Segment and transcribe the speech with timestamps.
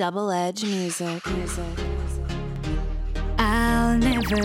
[0.00, 1.26] Double Edge Music.
[1.26, 1.62] Music.
[3.36, 4.40] I'll never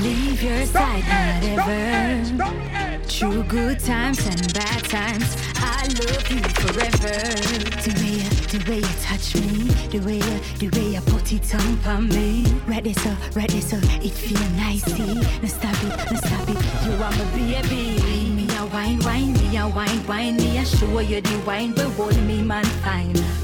[0.00, 3.04] leave your side, not ever.
[3.04, 7.12] Through good times and bad times, I love you forever.
[7.84, 11.30] The way you, the way you touch me, the way you, the way you put
[11.30, 12.46] it on for me.
[12.66, 15.12] Right there, so, right there, so it feel nicey.
[15.42, 16.86] No stop it, no stop it.
[16.86, 18.00] You are my baby.
[18.00, 21.74] Wine me a wine, wine me a wine, wine me a show you the wine,
[21.74, 23.43] but hold me man fine.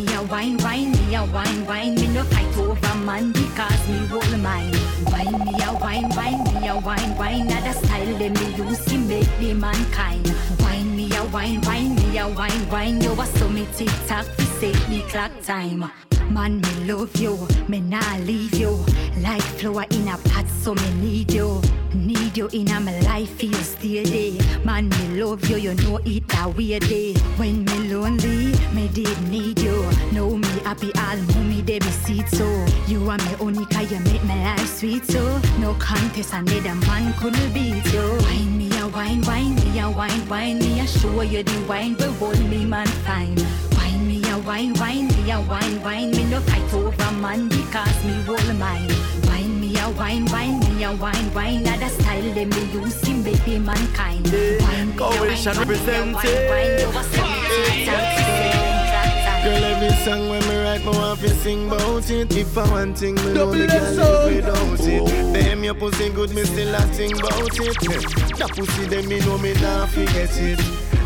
[0.00, 3.98] Me a wine, wine me a wine, wine me no fight over man because me
[4.06, 4.72] hold mine.
[5.12, 8.82] Wine me a wine, wine me a wine, wine not a style let me use
[8.86, 10.34] to make me mankind.
[10.60, 14.24] Wine me a wine, wine me a wine, wine you a so me tick tock
[14.36, 15.90] to save me clock time.
[16.30, 17.36] Man, me love you,
[17.68, 18.82] me nah leave you.
[19.18, 21.60] Like flower in a pot, so me need you.
[21.92, 24.64] Need you in my life, you stay there.
[24.64, 27.14] Man, me love you, you know it a weird day.
[27.36, 29.84] When me lonely, me did need you.
[30.12, 32.66] Know me happy, all mommy they be seat so.
[32.86, 35.40] You are me only cause you make my life sweet so.
[35.58, 38.18] No contest, another man couldn't beat you.
[38.22, 41.94] Wine me a wine, wine me a wine, wine me a show you the wine,
[41.94, 43.36] but hold me man fine.
[43.76, 48.04] Wine me a wine, wine me a wine, wine me no fight over man because
[48.04, 48.90] me hold mine.
[49.24, 53.12] Wine a wine, wine me a wine, wine not a style them me use to
[53.14, 54.24] make me mankind.
[54.30, 56.50] Wine me a Coalition wine, wine me a wine, represented.
[56.50, 59.44] wine you a so me tick tock to save me clock time.
[59.44, 62.36] Girl, every song when me write, me want to sing about it.
[62.36, 64.34] If I want thing, me know me Double can Edge live sound.
[64.34, 65.34] without it.
[65.34, 68.38] Damn, your pussy good, me still a sing about it.
[68.38, 70.60] That pussy, them me know me not forget it.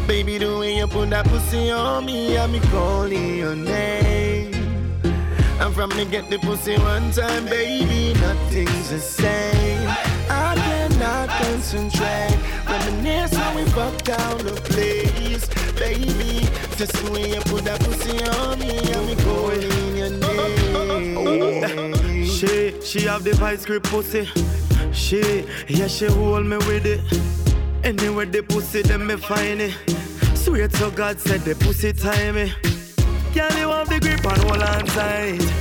[0.06, 4.23] Baby, the way you put that pussy on me, I me calling your name.
[5.64, 9.88] And from me get the pussy one time, baby, nothing's the same.
[10.28, 12.36] I cannot concentrate.
[12.68, 16.46] Reminisce when we fuck down the place, baby.
[16.76, 21.94] Just way you put that pussy on me, and me calling your name.
[22.26, 24.28] She, she have the vice grip pussy.
[24.92, 27.00] She, yeah, she hold me with it.
[27.82, 29.72] Anywhere the pussy, them me find it.
[30.36, 32.52] Swear to God, said the pussy time me.
[33.32, 35.53] Girl, you have the grip and hold on tight.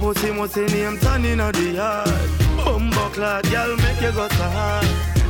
[0.00, 2.08] Your pussy must say name turn in the yard.
[2.64, 4.86] Bumbo clad, girl, make you go so hard.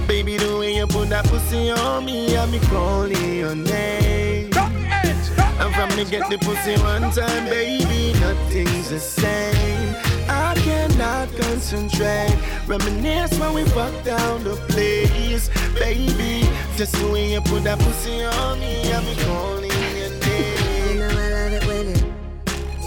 [0.07, 4.51] Baby, the way you put that pussy on me, and me calling your name.
[4.55, 9.97] And from me get the pussy one time, baby, nothing's the same.
[10.29, 12.37] I cannot concentrate.
[12.67, 16.47] Reminisce when we fuck down the place, baby.
[16.77, 20.93] Just the way you put that pussy on me, I'm calling your name.
[20.93, 22.09] You know I love it when you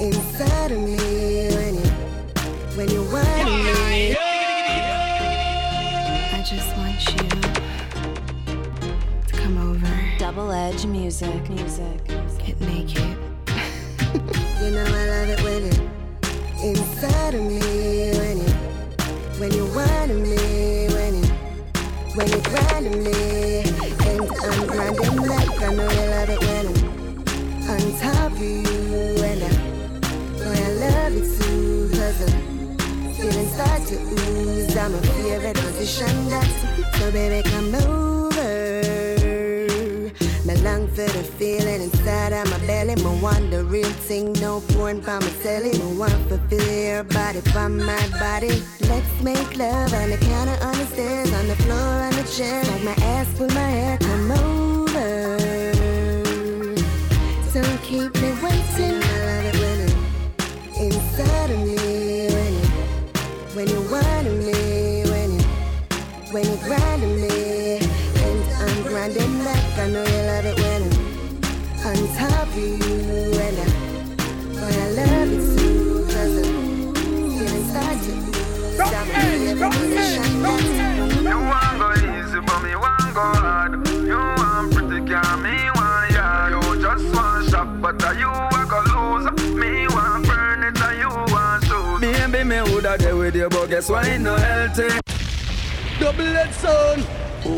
[0.09, 1.10] inside of me when you
[2.81, 4.15] when you want me.
[6.33, 7.29] I just want you
[9.27, 11.47] to come over, Double Edge Music.
[11.49, 12.03] Music.
[12.39, 13.17] get naked.
[14.61, 17.60] You know I love it when you inside of me
[34.81, 36.49] I'm a favorite position that
[36.97, 38.11] so baby come over
[40.43, 42.95] me long for the feeling inside of my belly.
[42.95, 45.77] Me want the real thing, no porn for my telly.
[45.97, 48.63] Want to feel your body from my body.
[48.89, 52.63] Let's make love on the counter, on the stairs, on the floor, on the chair.
[52.63, 55.37] Like my ass, pull my hair, come over.
[57.53, 58.97] Don't keep me waiting.
[59.03, 61.80] I love it when you inside of me,
[66.31, 70.83] when you grinding me, and I'm grinding like I know you love it when
[71.83, 72.75] I'm on top of you,
[73.35, 73.67] and I,
[74.55, 78.79] boy, I love it too, cause I'm feeling start to ooze.
[78.79, 83.71] I'm feeling position that's You want go easy, but me want go hard.
[83.87, 86.51] You want pretty girl, me want yard.
[86.53, 89.25] You just want shop, but are you a go lose.
[89.53, 91.99] Me want burn it, and you want shoes.
[91.99, 94.07] Baby, me woulda there with you, but guess what?
[94.07, 95.00] Ain't no healthy.
[96.01, 97.05] Double Edge sound.
[97.43, 97.51] You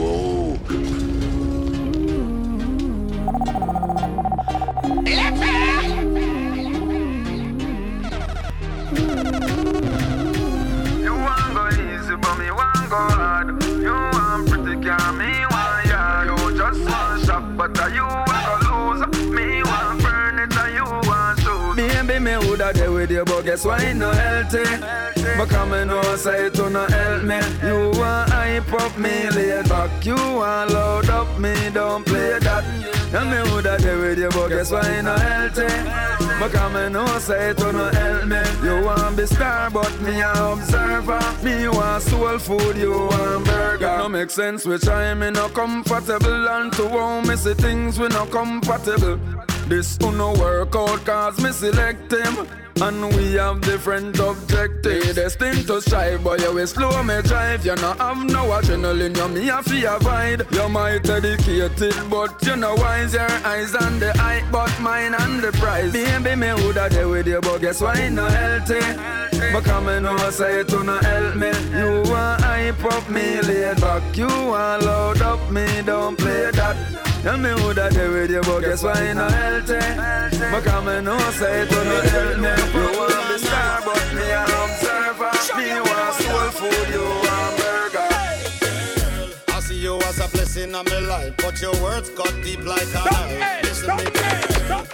[11.16, 13.64] want go easy, but me want go hard.
[13.64, 16.28] You want pretty girl, me want yard.
[16.28, 19.08] You just want shop, but are you a lose.
[19.30, 21.76] Me want burn it, and you want shoes.
[21.78, 23.66] Baby, me woulda there with you, but guess?
[23.66, 24.66] Ain't no healthy.
[25.38, 25.50] But
[25.86, 27.40] know, say to no help me.
[27.66, 27.93] You
[28.54, 30.06] hype up me, lay back.
[30.06, 32.64] You want load up me, don't play that.
[33.14, 35.68] And me woulda there with you, but guess why no healthy?
[36.40, 38.42] Because me know say it no help me.
[38.64, 41.22] You want be star, but me a observer.
[41.44, 43.98] Me want soul food, you want burger.
[43.98, 48.08] No make sense which I me no comfortable and to home me see things we
[48.10, 49.20] no compatible.
[49.68, 52.48] This no work out cause me select him.
[52.82, 55.16] And we have different objectives.
[55.16, 57.66] Destined to strive, but you will slow me drive.
[57.66, 60.46] You not have no adrenaline, you me a fear avoid.
[60.52, 63.14] You might educated, but you know wise.
[63.14, 65.94] Your eyes on the eye, but mine on the prize.
[65.94, 68.82] Baby, me woulda there with you, but guess why not healthy?
[69.54, 71.52] But come and say it to not help me.
[71.78, 74.18] You want hype up me laid back.
[74.18, 77.13] You want load up me, don't play that.
[77.24, 79.80] Tell me who that there with you, but guess why you not healthy?
[80.52, 82.52] But come and know say it will not help me.
[82.76, 85.32] You want the star, but me an observer.
[85.56, 88.08] Me want soul food, you want burger.
[89.56, 92.90] I see you as a blessing in my life, but your words cut deep like
[92.90, 93.64] a knife.
[93.64, 93.96] Listen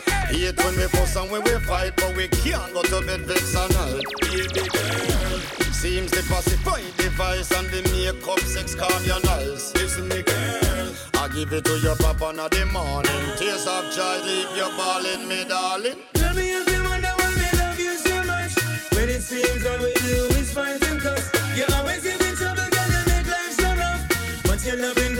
[0.06, 0.09] me.
[0.30, 3.56] Hate when we fuss and when we fight, but we can't go to bed vex
[3.56, 3.74] and.
[4.22, 5.40] Baby girl.
[5.74, 9.74] Seems the pacify device and the makeup sex your nice.
[9.74, 10.92] Listen me, girl.
[11.16, 13.38] I give it to your papa in the morning.
[13.38, 15.98] Tears of joy, leave you balling, me darling.
[16.14, 18.54] Tell me if you wonder why me love you so much.
[18.94, 21.32] When it seems all we do is fight and cuss.
[21.58, 24.04] You always give me trouble, girl, you make life so rough.
[24.44, 25.19] But you're loving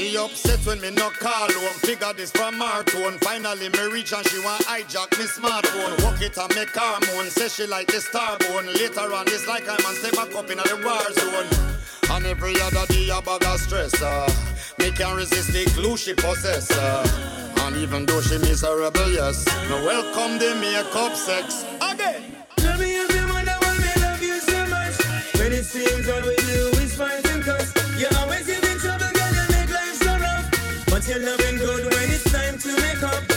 [0.00, 1.76] She upset when me no call home.
[1.84, 3.18] Figure this from her tone.
[3.18, 6.02] Finally me reach and she want hijack me smartphone.
[6.02, 7.28] Walk it and make her moan.
[7.28, 8.64] Say she like the star bone.
[8.72, 12.16] Later on it's like I'm and step back up in the war zone.
[12.16, 13.92] And every other day a bag of stress.
[14.00, 14.26] Uh.
[14.78, 16.70] Me can't resist the glue she possess.
[17.60, 19.44] And even though she miserable, yes.
[19.68, 21.66] No welcome the makeup sex.
[21.76, 22.36] Again.
[22.56, 24.96] Tell me if you wonder why me love you so much.
[25.36, 27.70] When it seems all we do is fight and cuss.
[28.00, 28.59] You always
[31.10, 33.29] you're loving good when it's time to make up.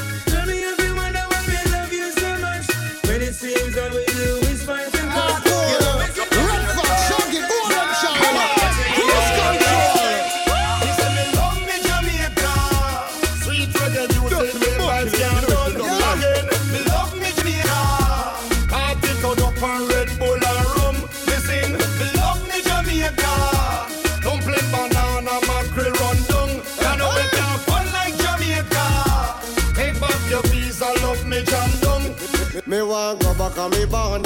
[31.14, 32.02] Love me jam down.
[32.66, 34.24] Me want go back on me born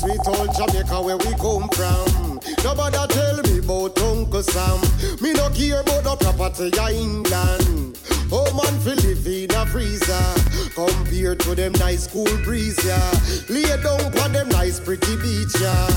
[0.00, 2.40] Sweet old Jamaica where we come from.
[2.62, 4.80] Nobody tell me about Uncle Sam.
[5.20, 7.98] Me no care about the property of England.
[8.32, 10.26] Oh man fi live in a freezer.
[10.74, 13.10] Compared to them nice cool breeze yeah.
[13.48, 15.88] Lay down for them nice pretty beach yeah.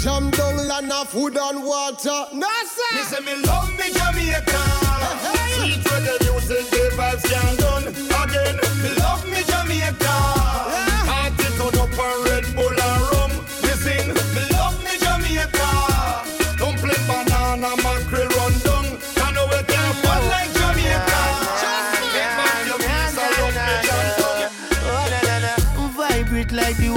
[0.00, 2.26] Jam down land of food and water.
[2.32, 2.48] No
[2.92, 4.64] Me say me love me Jamaica.
[5.54, 7.88] Sweet reggae music, the vibes can't done.
[8.28, 9.03] Again.
[9.34, 10.14] Me love me Jamaica.
[11.10, 13.32] Party turn up Red Bull and rum.
[13.62, 13.72] Me
[14.34, 15.68] me love me Jamaica.
[16.58, 18.86] Dumpling, banana, mackerel run down.
[19.18, 21.20] You know we can't fun like Jamaica.
[22.14, 24.48] Take back your piece and love me jam down.
[25.96, 26.93] Vibrate like the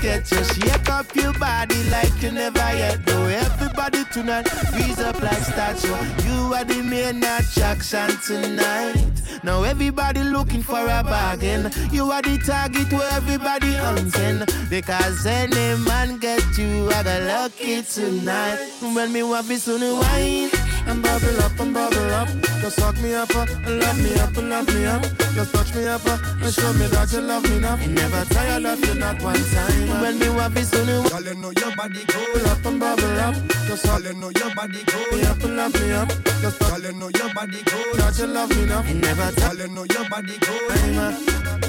[0.00, 0.44] Get you.
[0.44, 3.26] Shake up your body like you never yet know.
[3.26, 5.88] Everybody tonight, freeze up like statue.
[6.28, 8.96] You are the main attraction tonight.
[9.42, 11.70] Now everybody looking for a bargain.
[11.92, 14.44] You are the target where everybody hunting.
[14.68, 18.58] Because any man get you, I got lucky tonight.
[18.80, 20.45] When me want be soon wine
[20.86, 22.28] and bubble up and bubble up.
[22.60, 25.02] Just suck me up uh, and love me up and love me up.
[25.34, 27.86] Just touch me up uh, and show me that you love me enough.
[27.86, 30.00] Never tired of you not one time.
[30.00, 32.48] When me want be soon Girl, you know your body Pull cool.
[32.48, 33.34] up and bubble up.
[33.66, 34.80] Just Girl, you know your body
[35.12, 36.08] me up and love me up.
[36.40, 37.94] Just touch Girl, you know your body cool.
[37.96, 38.86] that you love me enough.
[38.94, 39.58] Never Girl, tired.
[39.58, 41.65] you know your body cool.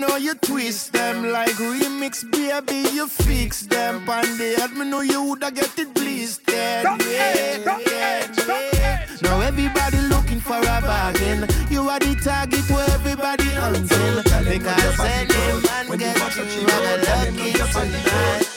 [0.00, 2.88] Know you twist them like remix, baby.
[2.94, 6.48] You fix them, and the head me know you woulda get it blistered.
[6.48, 9.06] Yeah, yeah, yeah.
[9.22, 11.46] Now everybody looking for a bargain.
[11.70, 14.22] You are the target where everybody hunting.
[14.48, 15.28] Because any
[15.66, 16.16] man get
[16.56, 18.48] you, I got lucky tonight.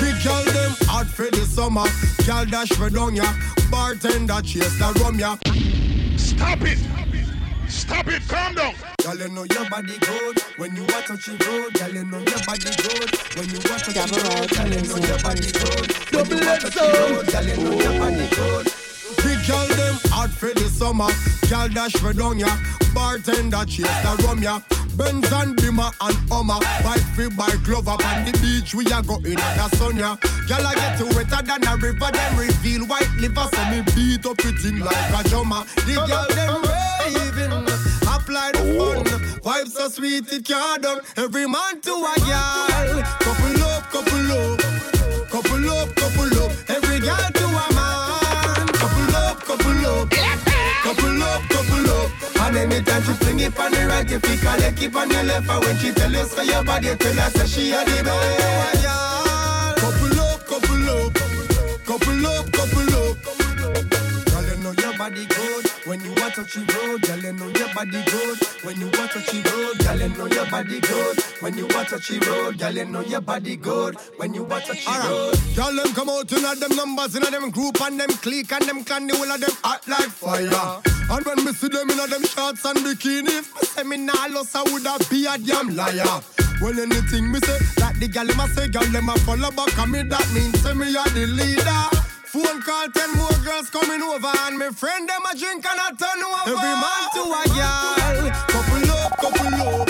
[0.00, 1.84] Big girl them hard for for the summer.
[2.26, 3.24] Girl dash for down ya.
[3.70, 5.36] Bartender chase the rum ya.
[6.16, 6.78] Stop it.
[6.78, 7.23] Stop it.
[7.74, 8.74] Stop it, calm down.
[9.02, 11.74] Girl, you know your body good when you watch touch the road.
[11.74, 14.48] Girl, you know your body good when you watch touch the road.
[14.54, 17.26] Girl, you know your body good when you watch touch the road.
[17.26, 18.64] Girl, you know your body good.
[19.26, 21.10] Big girl them hot for the summer.
[21.50, 22.48] Girl dash for down ya.
[22.94, 24.60] Bartender chase the rum ya.
[24.96, 29.02] Benz and Bimmer and Hummer Bike free by glove up on the beach We are
[29.02, 30.14] going in the sun ya
[30.46, 34.24] Girl I get to wetter than a river Them reveal white liver So me beat
[34.24, 37.52] up it in like a drummer The girl them raving
[38.08, 38.94] Apply the oh.
[38.94, 39.04] fun.
[39.44, 43.02] Vibes so sweet it can't done Every man to a girl.
[43.20, 44.60] Couple up, couple up.
[45.28, 46.52] Couple up, couple up.
[46.68, 48.66] Every girl to a man.
[48.80, 50.10] Couple up, couple up.
[50.10, 52.10] Couple up, couple up.
[52.40, 55.24] And anytime she fling it on the right You pick her leg, keep on your
[55.24, 55.48] left.
[55.48, 58.84] And when she tell you say your body Tell her say she a the best.
[59.80, 61.14] Couple up, couple up.
[61.84, 63.33] Couple up, couple up.
[63.33, 63.33] you
[64.94, 67.02] your body good when you watch touch the road.
[67.02, 69.78] Girl, you know your body good when you watch touch the road.
[69.78, 72.58] Girl, you know your body good when you watch touch the road.
[72.58, 75.56] Girl, you know your body good when you watch touch the road.
[75.56, 78.84] Girl, them come out in them numbers in them group and them clique and them
[78.84, 79.06] clan.
[79.06, 80.80] The whole of them hot like fire.
[81.10, 84.26] And when me see them in them shorts and bikini, if me say me nah
[84.30, 86.22] lost, I woulda be a damn liar.
[86.60, 89.76] Well, anything me say, like the gal them a say, gal them a follow back
[89.78, 90.02] on me.
[90.02, 92.03] That means say me a the leader.
[92.34, 95.94] Phone call, ten more girls coming over, and my friend them a drink and a
[95.94, 96.50] turn over.
[96.50, 99.86] Every man to a girl, couple up, couple up,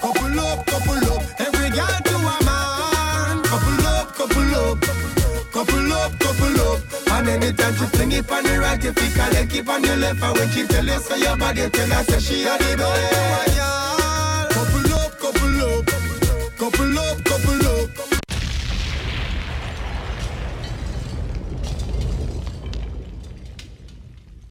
[0.00, 1.20] couple up, couple up.
[1.38, 4.80] Every girl to a man, couple up, couple up,
[5.52, 6.80] couple up, couple up.
[7.12, 9.96] And anytime she fling it on the right, if you her leg, keep on your
[9.96, 12.74] left, and when she tell you say your body, tell her say she a the
[12.78, 13.58] best.
[14.56, 15.84] Couple up, couple up,
[16.56, 17.45] couple up, couple